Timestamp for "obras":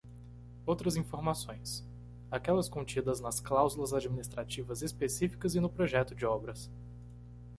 6.25-6.71